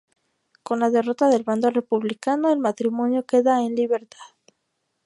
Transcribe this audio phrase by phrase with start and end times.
[0.63, 4.17] Con la derrota del bando republicano, el matrimonio queda en libertad.